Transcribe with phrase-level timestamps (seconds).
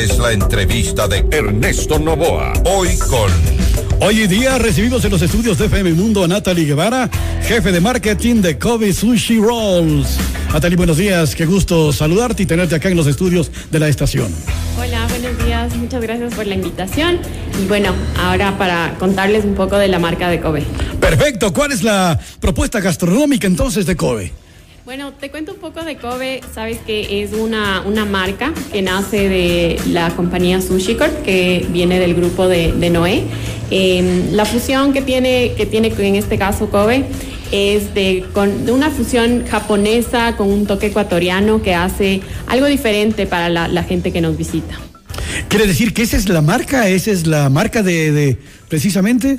[0.00, 2.54] Es la entrevista de Ernesto Novoa.
[2.64, 3.30] Hoy con.
[4.00, 7.10] Hoy día recibimos en los estudios de FM Mundo a Natalie Guevara,
[7.42, 10.16] jefe de marketing de Kobe Sushi Rolls.
[10.54, 11.34] Natalie, buenos días.
[11.34, 14.34] Qué gusto saludarte y tenerte acá en los estudios de la estación.
[14.78, 15.76] Hola, buenos días.
[15.76, 17.18] Muchas gracias por la invitación.
[17.62, 20.64] Y bueno, ahora para contarles un poco de la marca de Kobe.
[20.98, 21.52] Perfecto.
[21.52, 24.32] ¿Cuál es la propuesta gastronómica entonces de Kobe?
[24.90, 26.40] Bueno, te cuento un poco de Kobe.
[26.52, 32.00] Sabes que es una, una marca que nace de la compañía Sushi Corp, que viene
[32.00, 33.22] del grupo de, de Noé.
[33.70, 37.04] Eh, la fusión que tiene, que tiene en este caso Kobe
[37.52, 43.48] es de, con, una fusión japonesa con un toque ecuatoriano que hace algo diferente para
[43.48, 44.74] la, la gente que nos visita.
[45.46, 46.88] ¿Quiere decir que esa es la marca?
[46.88, 48.38] ¿Esa es la marca de, de
[48.68, 49.38] precisamente?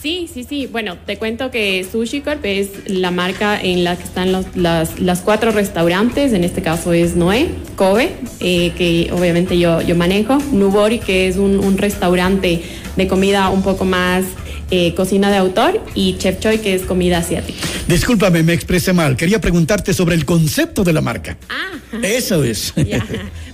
[0.00, 0.66] Sí, sí, sí.
[0.66, 4.98] Bueno, te cuento que Sushi Corp es la marca en la que están los, las,
[4.98, 6.32] las, cuatro restaurantes.
[6.32, 11.36] En este caso es Noé, Kobe, eh, que obviamente yo, yo manejo, Nubori, que es
[11.36, 12.62] un, un restaurante
[12.96, 14.24] de comida un poco más
[14.70, 17.58] eh, cocina de autor, y Chef Choi, que es comida asiática.
[17.86, 19.16] Discúlpame, me expresé mal.
[19.16, 21.36] Quería preguntarte sobre el concepto de la marca.
[21.50, 22.72] Ah, Eso es.
[22.88, 23.04] ya.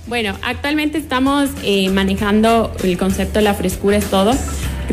[0.05, 4.33] Bueno, actualmente estamos eh, manejando el concepto de la frescura es todo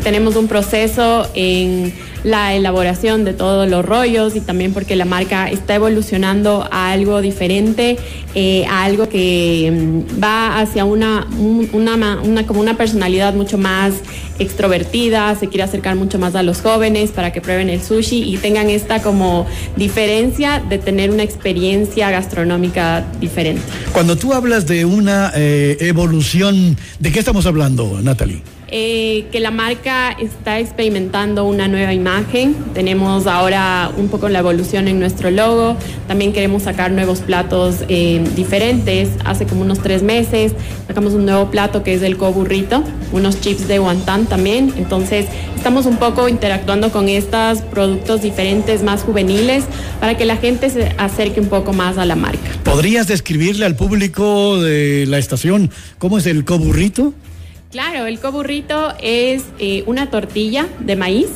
[0.03, 1.93] tenemos un proceso en
[2.25, 7.21] la elaboración de todos los rollos y también porque la marca está evolucionando a algo
[7.21, 7.97] diferente,
[8.33, 11.27] eh, a algo que mm, va hacia una,
[11.71, 13.93] una, una, como una personalidad mucho más
[14.39, 18.37] extrovertida, se quiere acercar mucho más a los jóvenes para que prueben el sushi y
[18.37, 23.61] tengan esta como diferencia de tener una experiencia gastronómica diferente.
[23.93, 28.54] Cuando tú hablas de una eh, evolución, ¿de qué estamos hablando, Natalie?
[28.69, 32.55] Eh, que la marca está experimentando una nueva imagen.
[32.73, 35.77] Tenemos ahora un poco la evolución en nuestro logo.
[36.07, 39.09] También queremos sacar nuevos platos eh, diferentes.
[39.23, 40.53] Hace como unos tres meses
[40.87, 44.73] sacamos un nuevo plato que es el coburrito, unos chips de guantán también.
[44.77, 49.65] Entonces estamos un poco interactuando con estos productos diferentes, más juveniles,
[49.99, 52.39] para que la gente se acerque un poco más a la marca.
[52.63, 55.69] ¿Podrías describirle al público de la estación
[55.99, 57.13] cómo es el coburrito?
[57.75, 61.27] Claro, el coburrito es eh, una tortilla de maíz,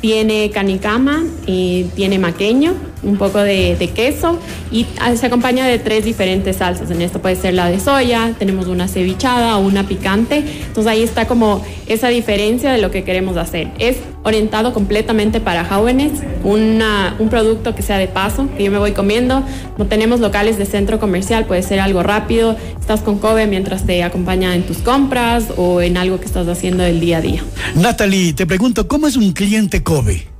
[0.00, 4.38] tiene canicama, eh, tiene maqueño, un poco de, queso
[4.70, 4.86] y
[5.16, 6.90] se acompaña de tres diferentes salsas.
[6.90, 10.44] En esto puede ser la de soya, tenemos una cevichada o una picante.
[10.66, 13.68] Entonces ahí está como esa diferencia de lo que queremos hacer.
[13.78, 16.12] Es orientado completamente para jóvenes,
[16.44, 19.42] un producto que sea de paso, que yo me voy comiendo.
[19.78, 22.56] No tenemos locales de centro comercial, puede ser algo rápido.
[22.80, 26.84] Estás con Kobe mientras te acompaña en tus compras o en algo que estás haciendo
[26.84, 27.44] el día a día.
[27.74, 30.31] Natalie, te pregunto, ¿cómo es un cliente Kobe?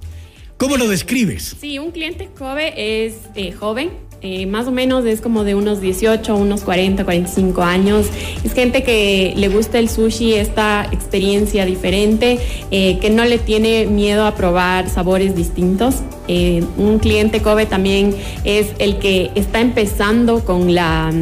[0.62, 1.56] ¿Cómo lo describes?
[1.60, 3.90] Sí, un cliente Kobe es eh, joven,
[4.20, 8.06] eh, más o menos es como de unos 18, unos 40, 45 años.
[8.44, 12.38] Es gente que le gusta el sushi, esta experiencia diferente,
[12.70, 15.96] eh, que no le tiene miedo a probar sabores distintos.
[16.28, 21.12] Un cliente Kobe también es el que está empezando con la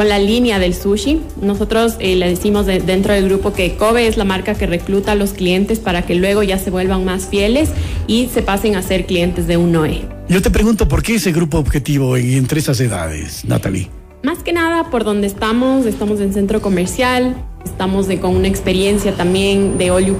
[0.00, 1.20] con la línea del sushi.
[1.42, 5.12] Nosotros eh, le decimos de, dentro del grupo que Kobe es la marca que recluta
[5.12, 7.68] a los clientes para que luego ya se vuelvan más fieles
[8.06, 10.00] y se pasen a ser clientes de un Noé.
[10.26, 13.90] Yo te pregunto, ¿por qué ese grupo objetivo y entre esas edades, Natalie?
[14.22, 19.78] Más que nada por donde estamos, estamos en centro comercial, estamos con una experiencia también
[19.78, 20.18] de all you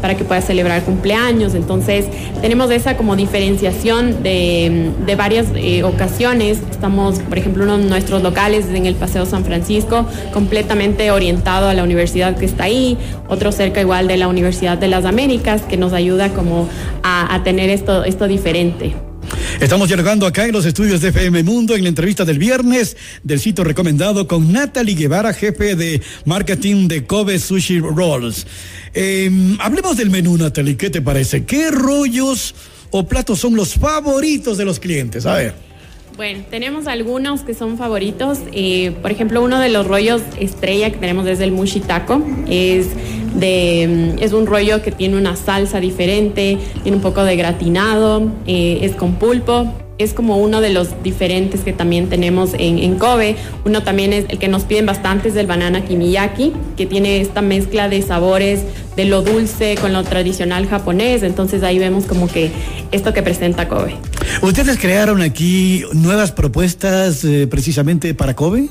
[0.00, 1.54] para que puedas celebrar cumpleaños.
[1.54, 2.06] Entonces
[2.40, 6.58] tenemos esa como diferenciación de, de varias eh, ocasiones.
[6.70, 11.74] Estamos, por ejemplo, uno de nuestros locales en el Paseo San Francisco, completamente orientado a
[11.74, 12.98] la universidad que está ahí,
[13.28, 16.68] otro cerca igual de la Universidad de las Américas, que nos ayuda como
[17.04, 19.11] a, a tener esto, esto diferente.
[19.60, 23.38] Estamos dialogando acá en los estudios de FM Mundo en la entrevista del viernes del
[23.38, 28.46] sitio recomendado con Natalie Guevara, jefe de marketing de Kobe Sushi Rolls.
[28.94, 29.30] Eh,
[29.60, 31.44] hablemos del menú, Natalie, ¿qué te parece?
[31.44, 32.54] ¿Qué rollos
[32.90, 35.26] o platos son los favoritos de los clientes?
[35.26, 35.72] A ver.
[36.16, 38.38] Bueno, tenemos algunos que son favoritos.
[38.52, 42.22] Eh, por ejemplo, uno de los rollos estrella que tenemos es el mushi taco.
[42.48, 42.88] Es,
[43.34, 48.80] de, es un rollo que tiene una salsa diferente, tiene un poco de gratinado, eh,
[48.82, 49.72] es con pulpo.
[49.98, 53.36] Es como uno de los diferentes que también tenemos en, en, Kobe.
[53.64, 57.40] Uno también es el que nos piden bastante es el banana kimiyaki, que tiene esta
[57.40, 58.62] mezcla de sabores
[58.96, 61.22] de lo dulce con lo tradicional japonés.
[61.22, 62.50] Entonces ahí vemos como que
[62.90, 63.94] esto que presenta Kobe.
[64.40, 68.70] ¿Ustedes crearon aquí nuevas propuestas eh, precisamente para Kobe?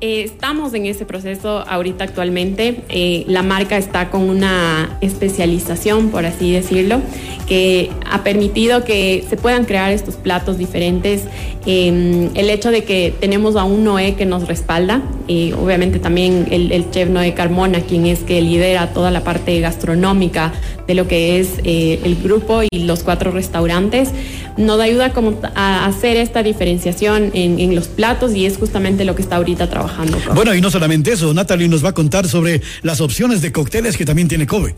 [0.00, 2.82] Eh, estamos en ese proceso ahorita actualmente.
[2.88, 7.00] Eh, la marca está con una especialización, por así decirlo,
[7.48, 11.24] que ha permitido que se puedan crear estos platos diferentes.
[11.66, 15.02] Eh, el hecho de que tenemos a un Noé que nos respalda,
[15.52, 20.52] obviamente también el, el, chef Noé Carmona, quien es que lidera toda la parte gastronómica
[20.86, 24.10] de lo que es eh, el grupo y los cuatro restaurantes,
[24.56, 29.14] nos ayuda como a hacer esta diferenciación en, en, los platos y es justamente lo
[29.14, 30.18] que está ahorita trabajando.
[30.34, 33.96] Bueno, y no solamente eso, Natalie nos va a contar sobre las opciones de cócteles
[33.96, 34.74] que también tiene Kobe.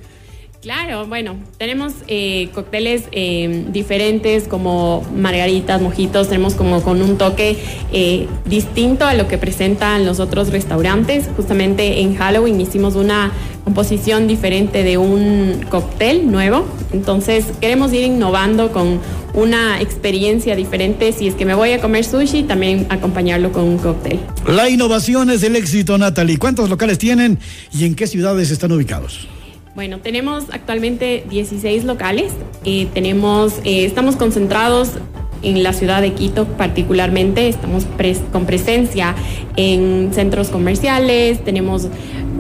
[0.63, 7.57] Claro, bueno, tenemos eh, cócteles eh, diferentes como margaritas, mojitos, tenemos como con un toque
[7.95, 11.31] eh, distinto a lo que presentan los otros restaurantes.
[11.35, 13.33] Justamente en Halloween hicimos una
[13.65, 19.01] composición diferente de un cóctel nuevo, entonces queremos ir innovando con
[19.33, 21.15] una experiencia diferente.
[21.15, 24.21] Si es que me voy a comer sushi, también acompañarlo con un cóctel.
[24.47, 26.37] La innovación es el éxito, Natalie.
[26.37, 27.39] ¿Cuántos locales tienen
[27.73, 29.27] y en qué ciudades están ubicados?
[29.75, 32.33] Bueno, tenemos actualmente 16 locales.
[32.65, 34.95] Eh, tenemos, eh, estamos concentrados
[35.43, 37.49] en la ciudad de Quito particularmente.
[37.49, 39.15] Estamos pres con presencia
[39.57, 41.45] en centros comerciales.
[41.45, 41.89] Tenemos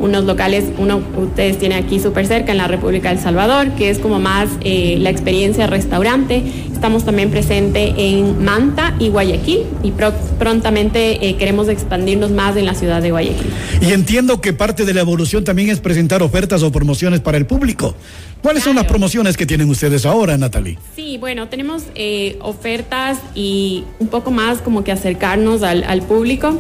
[0.01, 3.99] unos locales, uno ustedes tienen aquí súper cerca en la República del Salvador, que es
[3.99, 6.43] como más eh, la experiencia restaurante.
[6.73, 12.65] Estamos también presentes en Manta y Guayaquil y pro prontamente eh, queremos expandirnos más en
[12.65, 13.51] la ciudad de Guayaquil.
[13.83, 17.45] Y entiendo que parte de la evolución también es presentar ofertas o promociones para el
[17.45, 17.95] público.
[18.41, 18.71] ¿Cuáles claro.
[18.71, 20.79] son las promociones que tienen ustedes ahora, Natalie?
[20.97, 26.59] Sí, bueno, tenemos eh, ofertas y un poco más como que acercarnos al, al público.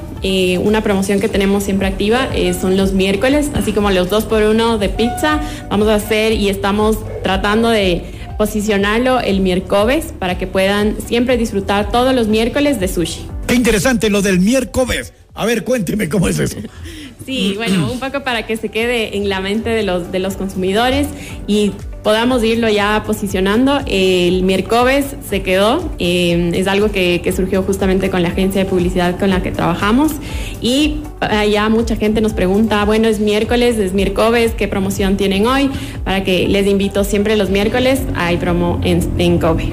[0.62, 2.28] Una promoción que tenemos siempre activa
[2.60, 5.40] son los miércoles, así como los dos por uno de pizza.
[5.68, 8.04] Vamos a hacer y estamos tratando de
[8.38, 13.26] posicionarlo el miércoles para que puedan siempre disfrutar todos los miércoles de sushi.
[13.46, 15.12] Qué interesante lo del miércoles.
[15.34, 16.58] A ver, cuénteme cómo es eso.
[17.24, 20.36] Sí, bueno, un poco para que se quede en la mente de los, de los
[20.36, 21.06] consumidores
[21.46, 21.72] y
[22.02, 23.81] podamos irlo ya posicionando.
[23.87, 28.70] El miércoles se quedó, eh, es algo que, que, surgió justamente con la agencia de
[28.70, 30.12] publicidad con la que trabajamos
[30.61, 30.99] y
[31.50, 35.70] ya mucha gente nos pregunta, bueno, es miércoles, es miércoles, ¿qué promoción tienen hoy?
[36.02, 39.69] Para que les invito siempre los miércoles, hay promo en, en Kobe.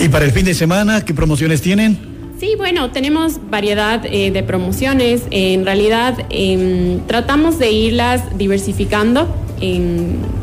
[0.00, 2.18] ¿Y para el fin de semana, qué promociones tienen?
[2.38, 5.22] Sí, bueno, tenemos variedad eh, de promociones.
[5.32, 9.26] En realidad eh, tratamos de irlas diversificando.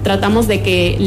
[0.03, 0.97] Tratamos de que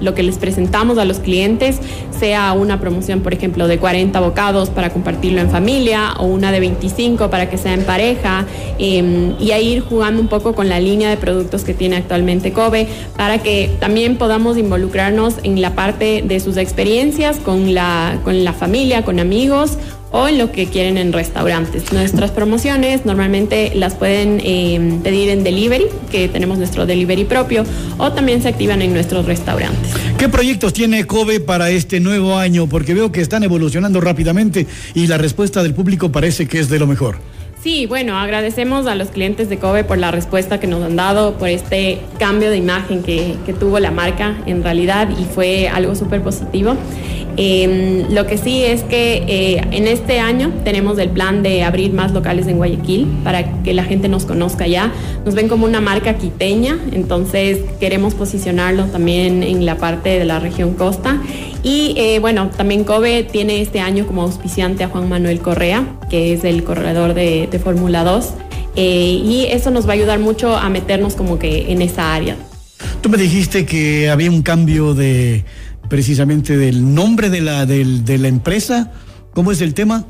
[0.00, 1.80] lo que les presentamos a los clientes
[2.18, 6.60] sea una promoción, por ejemplo, de 40 bocados para compartirlo en familia o una de
[6.60, 8.44] 25 para que sea en pareja
[8.78, 12.52] eh, y a ir jugando un poco con la línea de productos que tiene actualmente
[12.52, 18.44] Kobe para que también podamos involucrarnos en la parte de sus experiencias con la, con
[18.44, 19.78] la familia, con amigos
[20.12, 21.92] o en lo que quieren en restaurantes.
[21.92, 27.64] Nuestras promociones normalmente las pueden eh, pedir en delivery, que tenemos nuestro delivery propio,
[27.98, 29.92] o también se activan en nuestros restaurantes.
[30.18, 32.66] ¿Qué proyectos tiene Kobe para este nuevo año?
[32.66, 36.78] Porque veo que están evolucionando rápidamente y la respuesta del público parece que es de
[36.78, 37.18] lo mejor.
[37.62, 41.34] Sí, bueno, agradecemos a los clientes de Kobe por la respuesta que nos han dado,
[41.34, 45.94] por este cambio de imagen que, que tuvo la marca en realidad y fue algo
[45.94, 46.74] súper positivo.
[47.42, 51.90] Eh, lo que sí es que eh, en este año tenemos el plan de abrir
[51.90, 54.92] más locales en Guayaquil para que la gente nos conozca ya.
[55.24, 60.38] Nos ven como una marca quiteña, entonces queremos posicionarlo también en la parte de la
[60.38, 61.18] región costa.
[61.62, 66.34] Y eh, bueno, también Kobe tiene este año como auspiciante a Juan Manuel Correa, que
[66.34, 68.34] es el corredor de, de Fórmula 2.
[68.76, 72.36] y eso nos va a ayudar mucho a meternos como que en esa área.
[73.00, 75.46] Tú me dijiste que había un cambio de
[75.90, 78.90] precisamente del nombre de la, del, de la empresa.
[79.34, 80.06] ¿Cómo es el tema?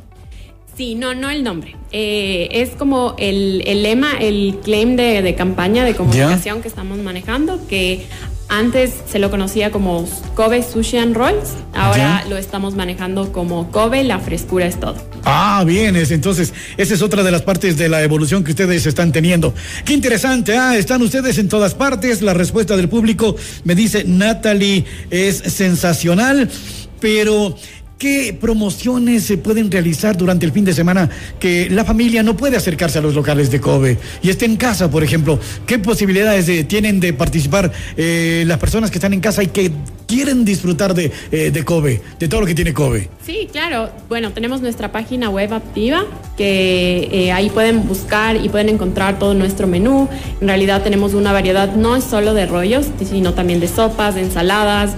[0.76, 1.74] Sí, no, no el nombre.
[1.90, 6.98] Eh, es como el, el, lema, el claim de, de campaña de comunicación que estamos
[6.98, 8.06] manejando, que
[8.50, 12.28] antes se lo conocía como Kobe Sushi and Rolls, ahora ¿Ya?
[12.28, 14.96] lo estamos manejando como Kobe, la frescura es todo.
[15.24, 18.84] Ah, bien, es, entonces esa es otra de las partes de la evolución que ustedes
[18.86, 19.54] están teniendo.
[19.84, 24.84] Qué interesante, ah, están ustedes en todas partes, la respuesta del público me dice Natalie
[25.10, 26.50] es sensacional,
[26.98, 27.56] pero
[28.00, 32.56] ¿Qué promociones se pueden realizar durante el fin de semana que la familia no puede
[32.56, 35.38] acercarse a los locales de Kobe y esté en casa, por ejemplo?
[35.66, 39.70] ¿Qué posibilidades de, tienen de participar eh, las personas que están en casa y que
[40.10, 43.08] quieren disfrutar de, eh, de, Kobe, de todo lo que tiene Kobe?
[43.24, 43.90] Sí, claro.
[44.08, 46.04] Bueno, tenemos nuestra página web activa
[46.36, 50.08] que eh, ahí pueden buscar y pueden encontrar todo nuestro menú.
[50.40, 54.96] En realidad tenemos una variedad no solo de rollos, sino también de sopas, de ensaladas,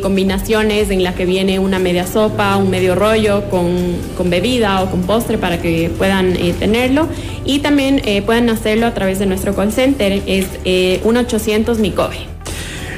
[0.00, 4.90] combinaciones en la que viene una media sopa un medio rollo con, con, bebida o
[4.90, 7.08] con postre para que puedan eh, tenerlo
[7.44, 12.33] y también eh, pueden hacerlo a través de nuestro call center, es eh, 1-800 Micobe.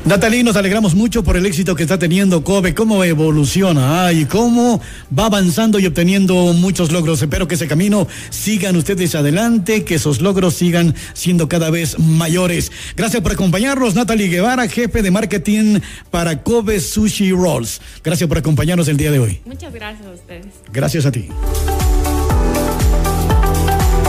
[0.06, 4.80] Natalie, nos alegramos mucho por el éxito que está teniendo Kobe, cómo evoluciona y cómo
[5.18, 7.20] va avanzando y obteniendo muchos logros.
[7.22, 12.70] Espero que ese camino sigan ustedes adelante, que esos logros sigan siendo cada vez mayores.
[12.96, 15.80] Gracias por acompañarnos, Natalie Guevara, jefe de marketing
[16.12, 17.80] para Kobe Sushi Rolls.
[18.04, 19.40] Gracias por acompañarnos el día de hoy.
[19.44, 20.46] Muchas gracias a ustedes.
[20.72, 21.26] Gracias a ti.